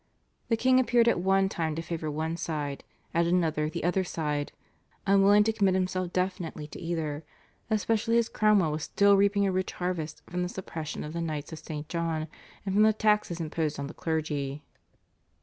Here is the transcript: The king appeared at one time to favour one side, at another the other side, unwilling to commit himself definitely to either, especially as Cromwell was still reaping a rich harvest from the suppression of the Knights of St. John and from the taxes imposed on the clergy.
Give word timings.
The 0.49 0.57
king 0.57 0.79
appeared 0.79 1.07
at 1.07 1.19
one 1.19 1.47
time 1.47 1.75
to 1.75 1.81
favour 1.83 2.09
one 2.09 2.35
side, 2.35 2.83
at 3.13 3.27
another 3.27 3.69
the 3.69 3.83
other 3.83 4.03
side, 4.03 4.51
unwilling 5.05 5.43
to 5.43 5.53
commit 5.53 5.75
himself 5.75 6.11
definitely 6.11 6.65
to 6.69 6.81
either, 6.81 7.23
especially 7.69 8.17
as 8.17 8.27
Cromwell 8.27 8.71
was 8.71 8.81
still 8.83 9.15
reaping 9.15 9.45
a 9.45 9.51
rich 9.51 9.73
harvest 9.73 10.23
from 10.27 10.41
the 10.41 10.49
suppression 10.49 11.03
of 11.03 11.13
the 11.13 11.21
Knights 11.21 11.53
of 11.53 11.59
St. 11.59 11.87
John 11.87 12.27
and 12.65 12.73
from 12.73 12.81
the 12.81 12.93
taxes 12.93 13.39
imposed 13.39 13.77
on 13.79 13.85
the 13.85 13.93
clergy. 13.93 14.63